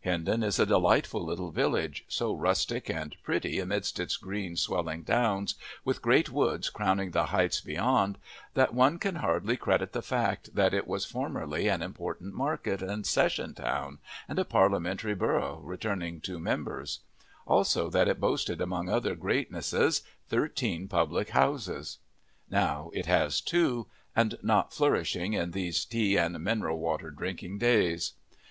[0.00, 5.56] Hindon is a delightful little village, so rustic and pretty amidst its green, swelling downs,
[5.84, 8.16] with great woods crowning the heights beyond,
[8.54, 13.04] that one can hardly credit the fact that it was formerly an important market and
[13.04, 17.00] session town and a Parliamentary borough returning two members;
[17.46, 21.98] also that it boasted among other greatnesses thirteen public houses.
[22.48, 28.14] Now it has two, and not flourishing in these tea and mineral water drinking days.